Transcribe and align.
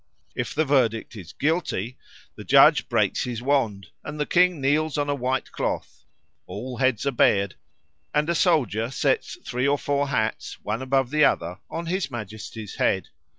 If 0.35 0.55
the 0.55 0.65
verdict 0.65 1.15
is 1.15 1.31
"Guilty," 1.31 1.95
the 2.35 2.43
judge 2.43 2.89
breaks 2.89 3.23
his 3.25 3.39
wand, 3.43 3.85
the 4.03 4.25
King 4.25 4.59
kneels 4.59 4.97
on 4.97 5.11
a 5.11 5.13
white 5.13 5.51
cloth, 5.51 6.05
all 6.47 6.77
heads 6.77 7.05
are 7.05 7.11
bared, 7.11 7.53
and 8.11 8.27
a 8.27 8.33
soldier 8.33 8.89
sets 8.89 9.37
three 9.45 9.67
or 9.67 9.77
four 9.77 10.07
hats, 10.07 10.57
one 10.63 10.81
above 10.81 11.11
the 11.11 11.23
other, 11.23 11.59
on 11.69 11.85
his 11.85 12.09
Majesty's 12.09 12.77
head. 12.77 13.09